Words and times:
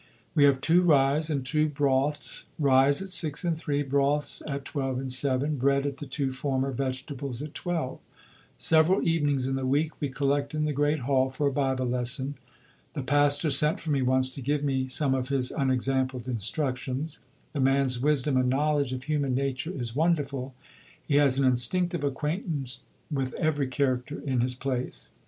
We 0.33 0.45
have 0.45 0.61
two 0.61 0.81
ryes 0.81 1.29
and 1.29 1.45
two 1.45 1.69
broths 1.69 2.47
ryes 2.57 3.03
at 3.03 3.11
6 3.11 3.43
and 3.43 3.55
3, 3.55 3.83
broths 3.83 4.41
at 4.47 4.65
12 4.65 4.97
and 4.99 5.11
7; 5.11 5.57
bread 5.57 5.85
at 5.85 5.97
the 5.97 6.07
two 6.07 6.31
former, 6.31 6.71
vegetables 6.71 7.43
at 7.43 7.53
12. 7.53 7.99
Several 8.57 9.07
evenings 9.07 9.47
in 9.47 9.57
the 9.57 9.63
week 9.67 9.91
we 10.01 10.09
collect 10.09 10.55
in 10.55 10.65
the 10.65 10.73
Great 10.73 11.01
Hall 11.01 11.29
for 11.29 11.45
a 11.45 11.51
Bible 11.51 11.85
lesson. 11.85 12.33
The 12.95 13.03
Pastor 13.03 13.51
sent 13.51 13.79
for 13.79 13.91
me 13.91 14.01
once 14.01 14.31
to 14.31 14.41
give 14.41 14.63
me 14.63 14.87
some 14.87 15.13
of 15.13 15.29
his 15.29 15.51
unexampled 15.51 16.27
instructions; 16.27 17.19
the 17.53 17.61
man's 17.61 17.99
wisdom 17.99 18.37
and 18.37 18.49
knowledge 18.49 18.93
of 18.93 19.03
human 19.03 19.35
nature 19.35 19.69
is 19.71 19.95
wonderful; 19.95 20.55
he 21.07 21.17
has 21.17 21.37
an 21.37 21.45
instinctive 21.45 22.03
acquaintance 22.03 22.79
with 23.11 23.35
every 23.35 23.67
character 23.67 24.19
in 24.19 24.41
his 24.41 24.55
place. 24.55 25.11